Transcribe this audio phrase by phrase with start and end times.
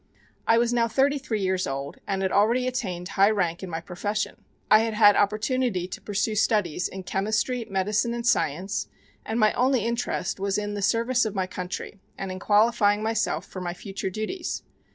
[0.47, 3.79] "I was now thirty three years old and had already attained high rank in my
[3.81, 4.43] profession.
[4.71, 8.87] I had had opportunity to pursue studies in chemistry, medicine and science,
[9.23, 13.45] and my only interest was in the service of my country and in qualifying myself
[13.45, 14.63] for my future duties.